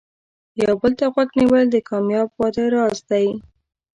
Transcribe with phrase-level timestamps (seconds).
[0.63, 3.27] یو بل ته غوږ نیول د کامیاب واده راز دی.